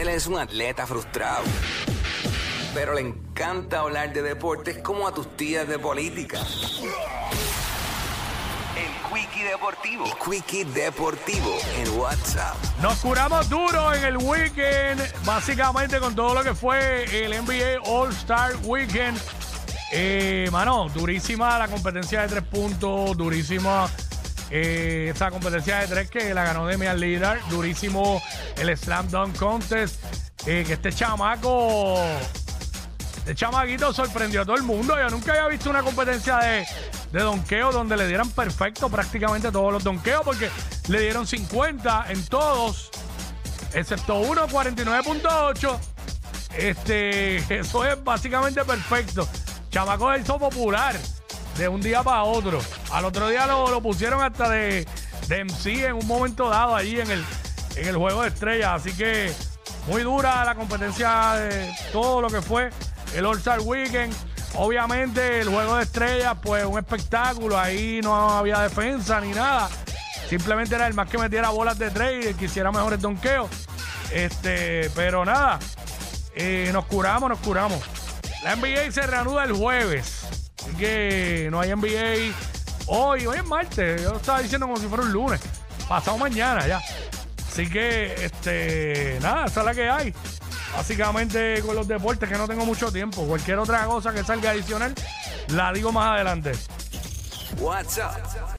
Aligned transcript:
Él 0.00 0.08
es 0.08 0.26
un 0.26 0.38
atleta 0.38 0.86
frustrado, 0.86 1.44
pero 2.72 2.94
le 2.94 3.02
encanta 3.02 3.80
hablar 3.80 4.14
de 4.14 4.22
deportes 4.22 4.78
como 4.78 5.06
a 5.06 5.12
tus 5.12 5.36
tías 5.36 5.68
de 5.68 5.78
política. 5.78 6.38
El 8.78 9.12
Quickie 9.12 9.44
Deportivo. 9.44 10.04
Quickie 10.24 10.64
Deportivo 10.64 11.54
en 11.76 11.98
WhatsApp. 11.98 12.56
Nos 12.80 12.96
curamos 13.00 13.50
duro 13.50 13.92
en 13.92 14.02
el 14.04 14.16
weekend, 14.16 15.02
básicamente 15.26 16.00
con 16.00 16.14
todo 16.14 16.32
lo 16.32 16.44
que 16.44 16.54
fue 16.54 17.04
el 17.22 17.32
NBA 17.32 17.82
All 17.84 18.10
Star 18.12 18.56
Weekend. 18.62 19.20
Eh, 19.92 20.48
mano, 20.50 20.88
durísima 20.94 21.58
la 21.58 21.68
competencia 21.68 22.22
de 22.22 22.28
tres 22.28 22.44
puntos, 22.44 23.14
durísima 23.18 23.86
eh, 24.50 25.12
esa 25.14 25.30
competencia 25.30 25.78
de 25.78 25.86
tres 25.86 26.10
que 26.10 26.34
la 26.34 26.44
ganó 26.44 26.66
Demian 26.66 26.98
Lillard, 26.98 27.40
durísimo 27.48 28.20
el 28.56 28.76
Slam 28.76 29.08
Dunk 29.08 29.36
Contest, 29.36 30.02
eh, 30.46 30.64
que 30.66 30.72
este 30.72 30.92
chamaco, 30.92 31.96
este 33.18 33.34
chamaquito 33.36 33.92
sorprendió 33.92 34.42
a 34.42 34.44
todo 34.44 34.56
el 34.56 34.64
mundo. 34.64 34.96
Yo 34.98 35.08
nunca 35.08 35.32
había 35.32 35.46
visto 35.46 35.70
una 35.70 35.82
competencia 35.82 36.38
de, 36.38 36.66
de 37.12 37.20
donde 37.20 37.96
le 37.96 38.08
dieran 38.08 38.28
perfecto 38.30 38.88
prácticamente 38.88 39.52
todos 39.52 39.72
los 39.72 39.84
donkeos, 39.84 40.22
porque 40.24 40.50
le 40.88 41.00
dieron 41.00 41.26
50 41.26 42.06
en 42.08 42.24
todos, 42.26 42.90
excepto 43.72 44.16
uno, 44.16 44.48
49.8. 44.48 45.78
Este, 46.56 47.36
eso 47.60 47.84
es 47.84 48.02
básicamente 48.02 48.64
perfecto. 48.64 49.28
Chamaco 49.70 50.16
hizo 50.16 50.36
popular 50.40 50.96
de 51.56 51.68
un 51.68 51.80
día 51.80 52.02
para 52.02 52.22
otro. 52.22 52.60
Al 52.92 53.04
otro 53.04 53.28
día 53.28 53.46
lo, 53.46 53.70
lo 53.70 53.80
pusieron 53.80 54.22
hasta 54.22 54.48
de, 54.48 54.86
de 55.28 55.44
MC 55.44 55.84
en 55.86 55.94
un 55.94 56.06
momento 56.06 56.48
dado 56.48 56.74
allí 56.74 57.00
en 57.00 57.10
el, 57.10 57.24
en 57.76 57.88
el 57.88 57.96
juego 57.96 58.22
de 58.22 58.28
estrellas. 58.28 58.80
Así 58.80 58.92
que 58.96 59.32
muy 59.86 60.02
dura 60.02 60.44
la 60.44 60.54
competencia 60.54 61.34
de 61.34 61.72
todo 61.92 62.20
lo 62.20 62.28
que 62.28 62.42
fue 62.42 62.70
el 63.14 63.24
All-Star 63.24 63.60
Weekend. 63.60 64.14
Obviamente 64.54 65.40
el 65.40 65.48
juego 65.48 65.76
de 65.76 65.84
estrellas, 65.84 66.36
pues 66.42 66.64
un 66.64 66.78
espectáculo. 66.78 67.58
Ahí 67.58 68.00
no 68.02 68.30
había 68.30 68.60
defensa 68.60 69.20
ni 69.20 69.30
nada. 69.30 69.68
Simplemente 70.28 70.74
era 70.74 70.86
el 70.86 70.94
más 70.94 71.08
que 71.08 71.18
metiera 71.18 71.50
bolas 71.50 71.78
de 71.78 71.90
tres 71.90 72.24
y 72.24 72.28
el 72.28 72.36
que 72.36 72.44
hiciera 72.46 72.70
mejores 72.70 73.00
donkeos. 73.00 73.50
Este, 74.12 74.90
pero 74.94 75.24
nada, 75.24 75.58
eh, 76.34 76.70
nos 76.72 76.84
curamos, 76.86 77.28
nos 77.28 77.38
curamos. 77.40 77.80
La 78.42 78.56
NBA 78.56 78.90
se 78.90 79.06
reanuda 79.06 79.44
el 79.44 79.52
jueves. 79.52 80.39
Que 80.78 81.48
no 81.50 81.60
hay 81.60 81.74
NBA 81.74 82.34
hoy, 82.86 83.26
hoy 83.26 83.36
es 83.36 83.46
martes. 83.46 84.02
Yo 84.02 84.16
estaba 84.16 84.40
diciendo 84.40 84.66
como 84.66 84.78
si 84.78 84.86
fuera 84.86 85.04
un 85.04 85.12
lunes. 85.12 85.40
Pasado 85.88 86.18
mañana 86.18 86.66
ya. 86.66 86.80
Así 87.50 87.68
que, 87.68 88.14
este, 88.24 89.18
nada, 89.20 89.46
esa 89.46 89.60
es 89.60 89.66
la 89.66 89.74
que 89.74 89.88
hay. 89.88 90.14
Básicamente 90.74 91.60
con 91.62 91.74
los 91.74 91.88
deportes 91.88 92.28
que 92.28 92.38
no 92.38 92.46
tengo 92.46 92.64
mucho 92.64 92.92
tiempo. 92.92 93.24
Cualquier 93.24 93.58
otra 93.58 93.84
cosa 93.86 94.12
que 94.12 94.22
salga 94.22 94.50
adicional, 94.50 94.94
la 95.48 95.72
digo 95.72 95.90
más 95.92 96.14
adelante. 96.14 96.52
WhatsApp 97.58 98.16